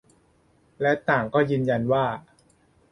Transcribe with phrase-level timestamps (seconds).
[0.81, 2.05] และต่างก็ยืนยันว่า